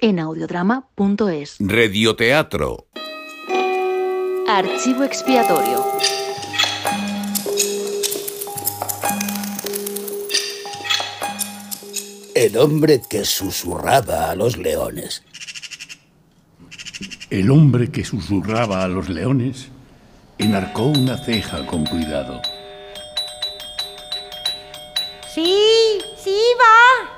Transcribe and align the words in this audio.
en 0.00 0.18
audiodrama.es. 0.18 1.56
Radioteatro. 1.60 2.86
Archivo 4.48 5.04
expiatorio. 5.04 5.84
El 12.34 12.56
hombre 12.56 13.02
que 13.08 13.24
susurraba 13.24 14.30
a 14.30 14.34
los 14.34 14.56
leones. 14.56 15.22
El 17.28 17.50
hombre 17.50 17.90
que 17.90 18.04
susurraba 18.04 18.82
a 18.82 18.88
los 18.88 19.08
leones 19.08 19.68
enarcó 20.38 20.84
una 20.86 21.18
ceja 21.18 21.66
con 21.66 21.84
cuidado. 21.84 22.40
Sí, 25.34 26.00
sí, 26.16 26.40
va. 26.58 27.10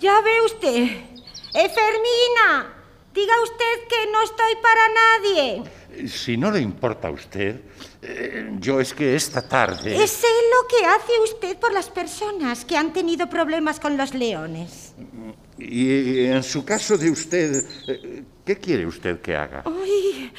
Ya 0.00 0.20
ve 0.20 0.30
usted. 0.46 1.07
Eh, 1.58 1.68
Fermina, 1.68 2.72
diga 3.12 3.34
usted 3.42 3.88
que 3.88 4.12
no 4.12 4.22
estoy 4.22 4.54
para 4.62 4.84
nadie. 5.02 6.08
Si 6.08 6.36
no 6.36 6.52
le 6.52 6.60
importa 6.60 7.08
a 7.08 7.10
usted, 7.10 7.62
eh, 8.00 8.52
yo 8.60 8.80
es 8.80 8.94
que 8.94 9.16
esta 9.16 9.42
tarde... 9.42 10.06
Sé 10.06 10.28
lo 10.54 10.68
que 10.68 10.86
hace 10.86 11.12
usted 11.24 11.56
por 11.58 11.72
las 11.72 11.90
personas 11.90 12.64
que 12.64 12.76
han 12.76 12.92
tenido 12.92 13.28
problemas 13.28 13.80
con 13.80 13.96
los 13.96 14.14
leones. 14.14 14.94
Y 15.58 16.26
en 16.26 16.44
su 16.44 16.64
caso 16.64 16.96
de 16.96 17.10
usted, 17.10 17.64
eh, 17.88 18.22
¿qué 18.44 18.56
quiere 18.58 18.86
usted 18.86 19.20
que 19.20 19.34
haga? 19.34 19.64
Ay, 19.66 20.32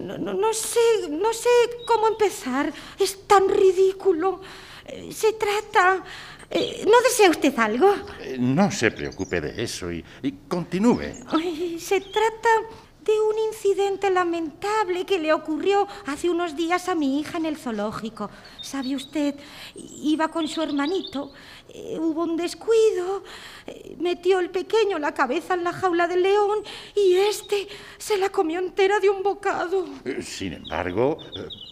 no, 0.00 0.18
no, 0.18 0.34
no 0.34 0.52
sé, 0.54 0.80
no 1.10 1.32
sé 1.32 1.48
cómo 1.86 2.08
empezar. 2.08 2.72
Es 2.98 3.26
tan 3.26 3.48
ridículo. 3.48 4.40
Eh, 4.86 5.10
Se 5.12 5.32
trata... 5.34 6.02
eh, 6.50 6.84
¿No 6.86 7.00
desea 7.02 7.30
usted 7.30 7.56
algo? 7.58 7.94
Eh, 8.20 8.36
No 8.38 8.70
se 8.70 8.90
preocupe 8.90 9.40
de 9.40 9.62
eso 9.62 9.92
y, 9.92 10.04
y 10.22 10.32
continúe. 10.48 11.00
Ay, 11.28 11.78
se 11.78 12.00
trata 12.00 12.48
de 13.04 13.20
un 13.20 13.38
incidente 13.48 14.10
lamentable 14.10 15.06
que 15.06 15.18
le 15.18 15.32
ocurrió 15.32 15.86
hace 16.06 16.28
unos 16.28 16.56
días 16.56 16.88
a 16.88 16.94
mi 16.94 17.20
hija 17.20 17.38
en 17.38 17.46
el 17.46 17.56
zoológico. 17.56 18.30
¿Sabe 18.60 18.94
usted? 18.94 19.34
Iba 19.74 20.28
con 20.28 20.48
su 20.48 20.60
hermanito, 20.62 21.32
eh, 21.68 21.98
hubo 21.98 22.24
un 22.24 22.36
descuido, 22.36 23.22
eh, 23.66 23.96
metió 23.98 24.38
el 24.40 24.50
pequeño 24.50 24.98
la 24.98 25.14
cabeza 25.14 25.54
en 25.54 25.64
la 25.64 25.72
jaula 25.72 26.06
del 26.08 26.22
león 26.22 26.58
y 26.94 27.14
este 27.14 27.68
se 27.98 28.18
la 28.18 28.28
comió 28.28 28.58
entera 28.58 29.00
de 29.00 29.08
un 29.08 29.22
bocado. 29.22 29.86
Eh, 30.04 30.22
Sin 30.22 30.52
embargo, 30.52 31.18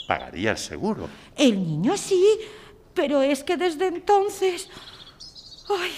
pagaría 0.06 0.52
el 0.52 0.58
seguro. 0.58 1.08
El 1.36 1.62
niño 1.62 1.96
sí, 1.96 2.38
pero 2.94 3.22
es 3.22 3.44
que 3.44 3.56
desde 3.56 3.86
entonces... 3.88 4.68
¡Ay! 5.68 5.92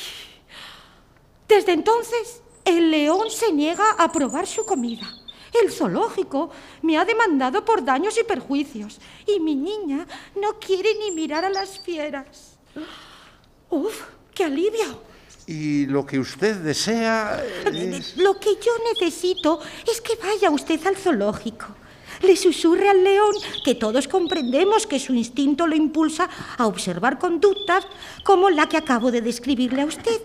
Desde 1.47 1.73
entonces, 1.73 2.43
el 2.65 2.91
león 2.91 3.31
se 3.31 3.53
niega 3.53 3.93
a 3.99 4.13
probar 4.13 4.47
su 4.47 4.65
comida. 4.65 5.20
El 5.53 5.71
zoológico 5.73 6.51
me 6.83 6.97
ha 6.97 7.05
demandado 7.05 7.65
por 7.65 7.85
daños 7.85 8.19
y 8.19 8.25
perjuicios. 8.25 9.01
Y 9.27 9.41
mi 9.41 9.55
niña 9.55 10.07
no 10.41 10.59
quiere 10.59 10.95
ni 10.95 11.11
mirar 11.11 11.45
a 11.45 11.51
las 11.51 11.81
fieras. 11.81 12.59
¡Uf! 13.71 14.03
¡Qué 14.35 14.45
alivio! 14.45 15.11
Y 15.47 15.87
lo 15.87 16.07
que 16.07 16.19
usted 16.19 16.57
desea 16.57 17.43
es... 17.67 18.17
Lo 18.17 18.39
que 18.39 18.55
yo 18.55 18.73
necesito 18.93 19.61
es 19.91 20.01
que 20.01 20.15
vaya 20.15 20.51
usted 20.51 20.87
al 20.87 20.97
zoológico. 20.97 21.67
Le 22.23 22.37
susurre 22.37 22.89
al 22.89 23.03
león 23.03 23.35
que 23.65 23.75
todos 23.75 24.07
comprendemos 24.07 24.87
que 24.87 25.01
su 25.01 25.15
instinto 25.15 25.67
lo 25.67 25.75
impulsa 25.75 26.29
a 26.59 26.67
observar 26.67 27.19
conductas 27.19 27.87
como 28.25 28.51
la 28.51 28.69
que 28.69 28.77
acabo 28.77 29.11
de 29.11 29.23
describirle 29.23 29.83
a 29.83 29.87
usted. 29.87 30.21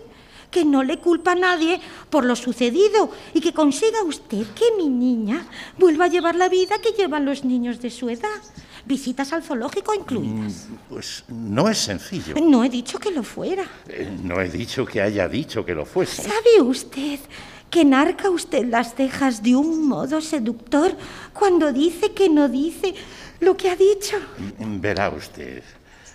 Que 0.50 0.64
no 0.64 0.84
le 0.84 0.98
culpa 0.98 1.32
a 1.32 1.34
nadie 1.34 1.80
por 2.16 2.24
lo 2.24 2.34
sucedido 2.34 3.10
y 3.34 3.42
que 3.42 3.52
consiga 3.52 4.02
usted 4.02 4.46
que 4.54 4.64
mi 4.78 4.88
niña 4.88 5.46
vuelva 5.76 6.06
a 6.06 6.08
llevar 6.08 6.34
la 6.34 6.48
vida 6.48 6.78
que 6.78 6.92
llevan 6.92 7.26
los 7.26 7.44
niños 7.44 7.78
de 7.82 7.90
su 7.90 8.08
edad. 8.08 8.40
Visitas 8.86 9.34
al 9.34 9.42
zoológico 9.42 9.92
incluidas. 9.92 10.66
Pues 10.88 11.24
no 11.28 11.68
es 11.68 11.76
sencillo. 11.76 12.34
No 12.40 12.64
he 12.64 12.70
dicho 12.70 12.98
que 12.98 13.10
lo 13.10 13.22
fuera. 13.22 13.64
Eh, 13.90 14.16
No 14.22 14.40
he 14.40 14.48
dicho 14.48 14.86
que 14.86 15.02
haya 15.02 15.28
dicho 15.28 15.62
que 15.62 15.74
lo 15.74 15.84
fuese. 15.84 16.22
¿Sabe 16.22 16.62
usted 16.62 17.20
que 17.68 17.84
narca 17.84 18.30
usted 18.30 18.64
las 18.64 18.94
cejas 18.94 19.42
de 19.42 19.54
un 19.54 19.86
modo 19.86 20.22
seductor 20.22 20.96
cuando 21.34 21.70
dice 21.70 22.12
que 22.12 22.30
no 22.30 22.48
dice 22.48 22.94
lo 23.40 23.58
que 23.58 23.68
ha 23.68 23.76
dicho? 23.76 24.16
Verá 24.58 25.10
usted, 25.10 25.62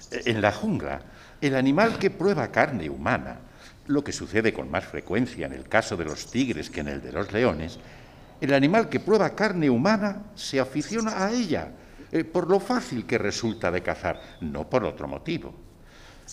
en 0.09 0.41
la 0.41 0.51
jungla, 0.51 1.03
el 1.39 1.55
animal 1.55 1.99
que 1.99 2.09
prueba 2.09 2.47
carne 2.51 2.89
humana, 2.89 3.39
lo 3.91 4.03
que 4.03 4.11
sucede 4.11 4.53
con 4.53 4.71
más 4.71 4.85
frecuencia 4.85 5.45
en 5.45 5.53
el 5.53 5.67
caso 5.67 5.97
de 5.97 6.05
los 6.05 6.31
tigres 6.31 6.69
que 6.69 6.79
en 6.79 6.87
el 6.87 7.01
de 7.01 7.11
los 7.11 7.31
leones, 7.31 7.77
el 8.39 8.53
animal 8.53 8.89
que 8.89 8.99
prueba 8.99 9.35
carne 9.35 9.69
humana 9.69 10.23
se 10.35 10.59
aficiona 10.59 11.25
a 11.25 11.31
ella 11.31 11.71
eh, 12.11 12.23
por 12.23 12.49
lo 12.49 12.59
fácil 12.59 13.05
que 13.05 13.17
resulta 13.17 13.69
de 13.69 13.83
cazar, 13.83 14.37
no 14.41 14.69
por 14.69 14.83
otro 14.83 15.07
motivo. 15.07 15.53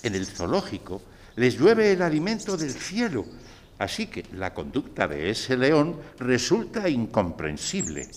En 0.02 0.14
el 0.14 0.26
zoológico 0.26 1.02
les 1.36 1.58
llueve 1.58 1.92
el 1.92 2.02
alimento 2.02 2.56
del 2.56 2.72
cielo, 2.72 3.26
así 3.78 4.06
que 4.06 4.24
la 4.32 4.54
conducta 4.54 5.06
de 5.06 5.30
ese 5.30 5.56
león 5.56 5.96
resulta 6.18 6.88
incomprensible. 6.88 8.08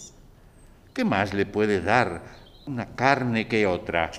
¿Qué 0.94 1.04
más 1.04 1.34
le 1.34 1.46
puede 1.46 1.82
dar 1.82 2.24
una 2.66 2.96
carne 2.96 3.48
que 3.48 3.66
otra? 3.68 4.12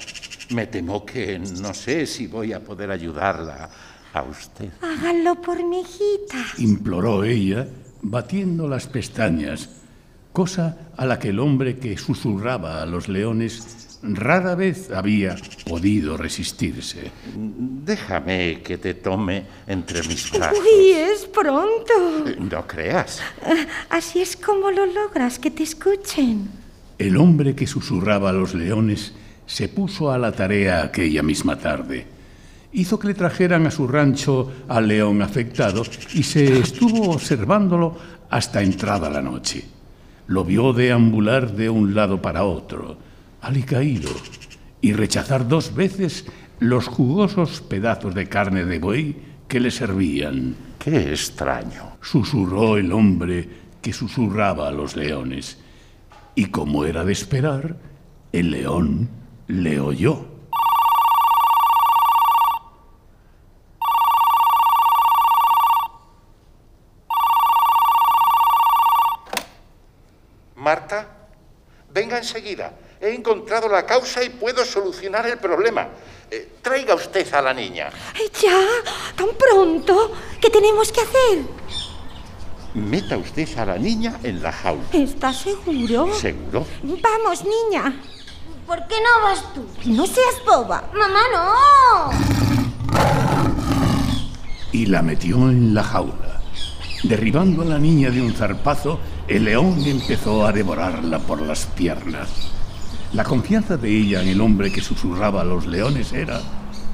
Me 0.50 0.66
temo 0.66 1.04
que 1.04 1.38
no 1.38 1.74
sé 1.74 2.06
si 2.06 2.26
voy 2.26 2.52
a 2.52 2.60
poder 2.60 2.90
ayudarla 2.90 3.70
a 4.12 4.22
usted. 4.22 4.70
Háganlo 4.80 5.40
por 5.40 5.62
mi 5.64 5.80
hijita. 5.80 6.38
Imploró 6.58 7.24
ella, 7.24 7.66
batiendo 8.02 8.68
las 8.68 8.86
pestañas, 8.86 9.68
cosa 10.32 10.76
a 10.96 11.06
la 11.06 11.18
que 11.18 11.28
el 11.28 11.38
hombre 11.40 11.78
que 11.78 11.96
susurraba 11.96 12.82
a 12.82 12.86
los 12.86 13.08
leones 13.08 13.98
rara 14.02 14.54
vez 14.54 14.90
había 14.90 15.36
podido 15.68 16.16
resistirse. 16.16 17.10
Déjame 17.36 18.60
que 18.62 18.78
te 18.78 18.94
tome 18.94 19.44
entre 19.66 20.02
mis 20.02 20.30
brazos. 20.32 20.58
Uy, 20.58 20.90
es 20.92 21.24
pronto. 21.26 21.92
No 22.40 22.66
creas. 22.66 23.20
Ah, 23.44 23.66
Así 23.90 24.20
es 24.20 24.36
como 24.36 24.70
lo 24.70 24.86
logras, 24.86 25.38
que 25.38 25.50
te 25.50 25.62
escuchen. 25.62 26.50
El 26.98 27.16
hombre 27.16 27.54
que 27.54 27.66
susurraba 27.66 28.30
a 28.30 28.32
los 28.32 28.54
leones 28.54 29.12
se 29.46 29.68
puso 29.68 30.10
a 30.10 30.18
la 30.18 30.32
tarea 30.32 30.82
aquella 30.82 31.22
misma 31.22 31.58
tarde. 31.58 32.06
Hizo 32.72 32.98
que 32.98 33.08
le 33.08 33.14
trajeran 33.14 33.66
a 33.66 33.70
su 33.70 33.86
rancho 33.86 34.50
al 34.68 34.88
león 34.88 35.20
afectado 35.22 35.82
y 36.14 36.22
se 36.22 36.58
estuvo 36.58 37.10
observándolo 37.10 37.96
hasta 38.30 38.62
entrada 38.62 39.10
la 39.10 39.20
noche. 39.20 39.64
Lo 40.26 40.44
vio 40.44 40.72
deambular 40.72 41.52
de 41.52 41.68
un 41.68 41.94
lado 41.94 42.22
para 42.22 42.44
otro, 42.44 42.96
alicaído, 43.42 44.10
y 44.80 44.94
rechazar 44.94 45.46
dos 45.46 45.74
veces 45.74 46.26
los 46.60 46.86
jugosos 46.86 47.60
pedazos 47.60 48.14
de 48.14 48.28
carne 48.28 48.64
de 48.64 48.78
buey 48.78 49.16
que 49.48 49.60
le 49.60 49.70
servían. 49.70 50.54
Qué 50.78 51.10
extraño. 51.12 51.98
Susurró 52.00 52.76
el 52.76 52.90
hombre 52.92 53.48
que 53.82 53.92
susurraba 53.92 54.68
a 54.68 54.72
los 54.72 54.96
leones. 54.96 55.58
Y 56.34 56.46
como 56.46 56.84
era 56.86 57.04
de 57.04 57.12
esperar, 57.12 57.76
el 58.32 58.50
león 58.50 59.10
le 59.48 59.78
oyó. 59.78 60.31
Marta, 70.72 71.06
venga 71.92 72.16
enseguida. 72.16 72.72
He 72.98 73.12
encontrado 73.12 73.68
la 73.68 73.84
causa 73.84 74.24
y 74.24 74.30
puedo 74.30 74.64
solucionar 74.64 75.26
el 75.26 75.36
problema. 75.36 75.88
Eh, 76.30 76.54
traiga 76.62 76.94
usted 76.94 77.30
a 77.34 77.42
la 77.42 77.52
niña. 77.52 77.90
Ay, 78.14 78.30
¿Ya? 78.40 78.58
¿Tan 79.14 79.28
pronto? 79.36 80.12
¿Qué 80.40 80.48
tenemos 80.48 80.90
que 80.90 81.02
hacer? 81.02 81.38
Meta 82.72 83.18
usted 83.18 83.46
a 83.58 83.66
la 83.66 83.76
niña 83.76 84.18
en 84.22 84.42
la 84.42 84.50
jaula. 84.50 84.82
¿Estás 84.94 85.42
seguro? 85.42 86.10
¿Seguro? 86.14 86.64
Vamos, 86.82 87.44
niña. 87.44 87.94
¿Por 88.66 88.78
qué 88.88 88.94
no 89.02 89.24
vas 89.24 89.52
tú? 89.52 89.66
No 89.84 90.06
seas 90.06 90.36
boba. 90.46 90.84
Mamá, 90.94 91.22
no. 91.34 92.10
y 94.72 94.86
la 94.86 95.02
metió 95.02 95.36
en 95.50 95.74
la 95.74 95.82
jaula. 95.82 96.40
Derribando 97.02 97.60
a 97.60 97.66
la 97.66 97.78
niña 97.78 98.10
de 98.10 98.22
un 98.22 98.32
zarpazo, 98.32 98.98
el 99.32 99.44
león 99.44 99.82
empezó 99.86 100.46
a 100.46 100.52
devorarla 100.52 101.18
por 101.18 101.40
las 101.40 101.64
piernas. 101.64 102.28
La 103.14 103.24
confianza 103.24 103.78
de 103.78 103.88
ella 103.88 104.20
en 104.20 104.28
el 104.28 104.42
hombre 104.42 104.70
que 104.70 104.82
susurraba 104.82 105.40
a 105.40 105.44
los 105.44 105.66
leones 105.66 106.12
era, 106.12 106.38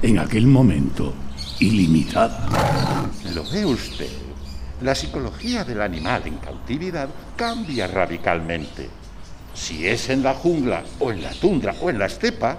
en 0.01 0.19
aquel 0.19 0.47
momento, 0.47 1.13
ilimitada. 1.59 2.47
¿Lo 3.35 3.43
ve 3.43 3.65
usted? 3.65 4.07
La 4.81 4.95
psicología 4.95 5.65
del 5.65 5.81
animal 5.81 6.21
en 6.27 6.37
cautividad 6.37 7.09
cambia 7.35 7.87
radicalmente. 7.87 8.89
Si 9.53 9.85
es 9.85 10.09
en 10.09 10.23
la 10.23 10.33
jungla 10.33 10.83
o 10.99 11.11
en 11.11 11.21
la 11.21 11.31
tundra 11.31 11.75
o 11.81 11.89
en 11.89 11.99
la 11.99 12.05
estepa, 12.05 12.57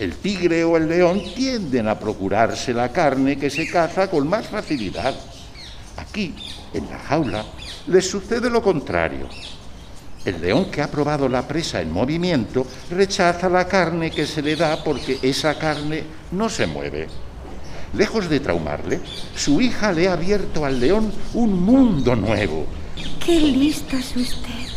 el 0.00 0.16
tigre 0.16 0.64
o 0.64 0.76
el 0.76 0.88
león 0.88 1.22
tienden 1.36 1.86
a 1.86 2.00
procurarse 2.00 2.74
la 2.74 2.90
carne 2.90 3.38
que 3.38 3.48
se 3.48 3.70
caza 3.70 4.10
con 4.10 4.26
más 4.26 4.48
facilidad. 4.48 5.14
Aquí, 5.96 6.34
en 6.72 6.88
la 6.90 6.98
jaula, 6.98 7.44
le 7.86 8.00
sucede 8.00 8.50
lo 8.50 8.62
contrario. 8.62 9.28
El 10.24 10.40
león 10.40 10.66
que 10.70 10.82
ha 10.82 10.90
probado 10.90 11.28
la 11.28 11.48
presa 11.48 11.80
en 11.80 11.90
movimiento 11.90 12.66
rechaza 12.90 13.48
la 13.48 13.66
carne 13.66 14.10
que 14.10 14.26
se 14.26 14.42
le 14.42 14.54
da 14.54 14.84
porque 14.84 15.18
esa 15.22 15.58
carne 15.58 16.04
no 16.32 16.48
se 16.50 16.66
mueve. 16.66 17.08
Lejos 17.94 18.28
de 18.28 18.40
traumarle, 18.40 19.00
su 19.34 19.60
hija 19.60 19.92
le 19.92 20.08
ha 20.08 20.12
abierto 20.12 20.64
al 20.64 20.78
león 20.78 21.10
un 21.34 21.60
mundo 21.62 22.14
nuevo. 22.16 22.66
¡Qué 23.24 23.40
listo 23.40 23.96
es 23.96 24.14
usted! 24.14 24.70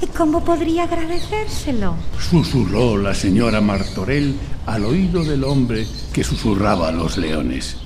¿Y 0.00 0.06
cómo 0.06 0.44
podría 0.44 0.84
agradecérselo? 0.84 1.96
Susurró 2.18 2.96
la 2.96 3.14
señora 3.14 3.60
Martorell 3.60 4.34
al 4.66 4.84
oído 4.84 5.24
del 5.24 5.44
hombre 5.44 5.86
que 6.12 6.24
susurraba 6.24 6.88
a 6.88 6.92
los 6.92 7.16
leones 7.16 7.76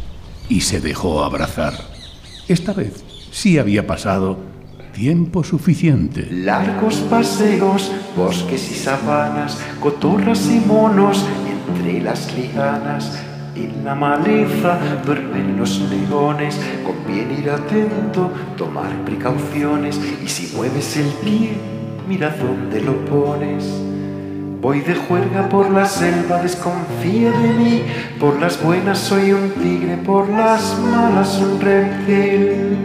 y 0.48 0.60
se 0.60 0.80
dejó 0.80 1.24
abrazar. 1.24 1.97
Esta 2.48 2.72
vez 2.72 3.04
sí 3.30 3.58
había 3.58 3.86
pasado 3.86 4.38
tiempo 4.94 5.44
suficiente. 5.44 6.28
Largos 6.30 6.96
paseos, 7.10 7.92
bosques 8.16 8.72
y 8.72 8.74
sabanas, 8.74 9.60
cotorras 9.80 10.50
y 10.50 10.58
monos 10.66 11.26
entre 11.46 12.00
las 12.00 12.34
lianas. 12.34 13.22
En 13.54 13.84
la 13.84 13.94
maleza 13.94 14.78
duermen 15.04 15.58
los 15.58 15.78
leones, 15.90 16.58
conviene 16.86 17.40
ir 17.40 17.50
atento, 17.50 18.32
tomar 18.56 19.04
precauciones 19.04 20.00
y 20.24 20.28
si 20.28 20.56
mueves 20.56 20.96
el 20.96 21.08
pie, 21.22 21.50
mira 22.08 22.34
dónde 22.34 22.80
lo 22.80 22.96
pones. 23.04 23.87
Voy 24.60 24.80
de 24.80 24.96
juerga 24.96 25.48
por 25.48 25.70
la 25.70 25.86
selva, 25.86 26.42
desconfía 26.42 27.30
de 27.30 27.48
mí, 27.52 27.82
por 28.18 28.40
las 28.40 28.60
buenas 28.60 28.98
soy 28.98 29.32
un 29.32 29.50
tigre, 29.50 29.96
por 29.98 30.28
las 30.28 30.76
malas 30.80 31.38
un 31.38 31.60
reptil. 31.60 32.76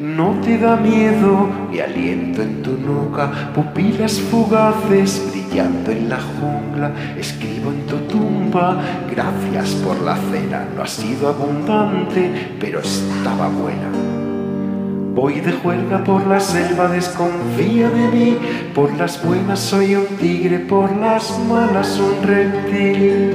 No 0.00 0.40
te 0.42 0.58
da 0.58 0.74
miedo 0.76 1.48
mi 1.70 1.78
aliento 1.78 2.42
en 2.42 2.62
tu 2.62 2.72
nuca, 2.72 3.52
pupilas 3.54 4.18
fugaces 4.18 5.24
brillando 5.30 5.92
en 5.92 6.08
la 6.08 6.18
jungla. 6.18 6.90
Escribo 7.16 7.70
en 7.70 7.86
tu 7.86 7.98
tumba, 8.08 8.82
gracias 9.08 9.70
por 9.84 10.00
la 10.00 10.16
cena. 10.16 10.66
No 10.74 10.82
ha 10.82 10.88
sido 10.88 11.28
abundante, 11.28 12.56
pero 12.58 12.80
estaba 12.80 13.48
buena. 13.50 14.15
Voy 15.16 15.40
de 15.40 15.50
juerga 15.50 16.04
por 16.04 16.26
la 16.26 16.38
selva, 16.38 16.88
desconfía 16.88 17.88
de 17.88 18.08
mí. 18.08 18.38
Por 18.74 18.92
las 18.98 19.24
buenas 19.24 19.60
soy 19.60 19.94
un 19.94 20.04
tigre, 20.18 20.58
por 20.58 20.94
las 20.94 21.38
malas 21.48 21.98
un 21.98 22.22
reptil. 22.22 23.32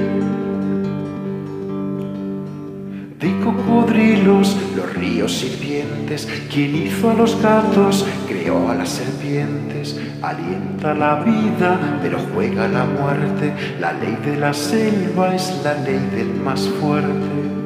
De 3.18 3.40
cocodrilos, 3.42 4.56
los 4.76 4.94
ríos 4.94 5.32
sirvientes, 5.32 6.28
quien 6.52 6.86
hizo 6.86 7.10
a 7.10 7.14
los 7.14 7.42
gatos, 7.42 8.06
creó 8.28 8.70
a 8.70 8.76
las 8.76 8.90
serpientes, 8.90 10.00
alienta 10.22 10.94
la 10.94 11.16
vida, 11.24 11.98
pero 12.00 12.20
juega 12.32 12.68
la 12.68 12.84
muerte, 12.84 13.52
la 13.80 13.92
ley 13.92 14.16
de 14.24 14.36
la 14.36 14.54
selva 14.54 15.34
es 15.34 15.60
la 15.64 15.74
ley 15.74 15.98
del 16.14 16.32
más 16.44 16.60
fuerte. 16.80 17.61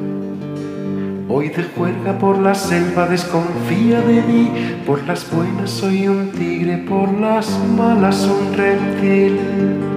Voy 1.27 1.49
de 1.49 1.63
juerga 1.63 2.17
por 2.17 2.39
la 2.39 2.55
selva, 2.55 3.05
desconfía 3.05 3.99
de 3.99 4.21
mí, 4.21 4.49
por 4.85 5.03
las 5.05 5.29
buenas 5.29 5.69
soy 5.69 6.07
un 6.07 6.31
tigre, 6.31 6.77
por 6.77 7.11
las 7.19 7.49
malas 7.75 8.23
un 8.23 8.53
reptil. 8.53 9.96